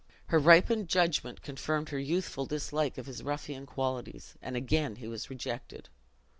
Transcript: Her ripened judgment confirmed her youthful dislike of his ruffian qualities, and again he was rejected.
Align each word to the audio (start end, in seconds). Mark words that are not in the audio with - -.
Her 0.29 0.39
ripened 0.39 0.87
judgment 0.87 1.43
confirmed 1.43 1.89
her 1.89 1.99
youthful 1.99 2.47
dislike 2.47 2.97
of 2.97 3.05
his 3.05 3.21
ruffian 3.21 3.67
qualities, 3.67 4.33
and 4.41 4.55
again 4.55 4.95
he 4.95 5.07
was 5.07 5.29
rejected. 5.29 5.89